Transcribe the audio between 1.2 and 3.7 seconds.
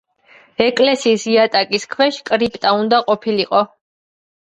იატაკის ქვეშ კრიპტა უნდა ყოფილიყო.